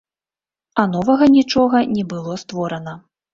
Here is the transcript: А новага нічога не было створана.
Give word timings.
А 0.83 0.85
новага 0.93 1.27
нічога 1.37 1.83
не 1.99 2.03
было 2.15 2.39
створана. 2.45 2.97